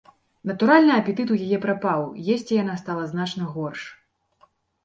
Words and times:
Натуральна, 0.51 0.95
апетыт 1.01 1.33
у 1.35 1.37
яе 1.47 1.59
прапаў, 1.65 2.01
есці 2.37 2.57
яна 2.63 2.79
стала 2.83 3.03
значна 3.13 3.53
горш. 3.59 3.81